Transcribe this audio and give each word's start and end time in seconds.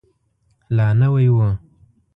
لا 0.77 0.87
نوی 0.99 1.25
و. 1.35 1.37